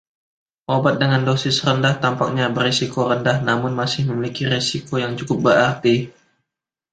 Obat 0.75 0.95
dengan 1.01 1.21
dosis 1.29 1.55
rendah 1.65 1.93
tampaknya 2.03 2.45
berisiko 2.55 3.01
rendah 3.11 3.37
namun 3.47 3.71
masih 3.81 4.01
memiliki 4.09 4.43
risiko 4.53 4.93
yang 5.03 5.13
cukup 5.19 5.37
berarti. 5.53 5.95